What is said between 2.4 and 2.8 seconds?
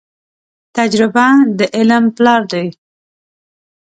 دي.